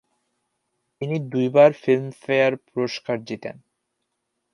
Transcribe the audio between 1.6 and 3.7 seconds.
Filmfare পুরস্কার জেতেন।